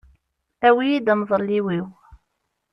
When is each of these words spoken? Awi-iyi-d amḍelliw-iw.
Awi-iyi-d 0.67 1.07
amḍelliw-iw. 1.13 1.87